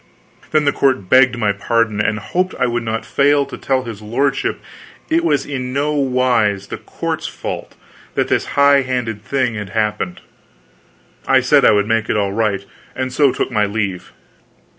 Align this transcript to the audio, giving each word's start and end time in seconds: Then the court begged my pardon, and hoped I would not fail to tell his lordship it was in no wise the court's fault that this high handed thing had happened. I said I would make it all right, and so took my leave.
Then 0.49 0.65
the 0.65 0.71
court 0.71 1.09
begged 1.11 1.37
my 1.37 1.51
pardon, 1.51 2.01
and 2.01 2.17
hoped 2.17 2.55
I 2.57 2.65
would 2.65 2.81
not 2.81 3.05
fail 3.05 3.45
to 3.45 3.55
tell 3.55 3.83
his 3.83 4.01
lordship 4.01 4.59
it 5.11 5.23
was 5.23 5.45
in 5.45 5.73
no 5.73 5.93
wise 5.93 6.69
the 6.69 6.79
court's 6.79 7.27
fault 7.27 7.75
that 8.15 8.27
this 8.27 8.45
high 8.57 8.81
handed 8.81 9.23
thing 9.23 9.53
had 9.53 9.69
happened. 9.69 10.21
I 11.27 11.39
said 11.39 11.63
I 11.63 11.71
would 11.71 11.85
make 11.87 12.09
it 12.09 12.17
all 12.17 12.33
right, 12.33 12.65
and 12.95 13.13
so 13.13 13.31
took 13.31 13.51
my 13.51 13.67
leave. 13.67 14.11